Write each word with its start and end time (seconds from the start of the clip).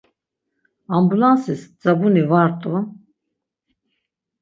Ambulansis 0.95 1.61
dzabuni 1.79 2.23
va 2.29 2.41
rt̆u. 2.51 2.73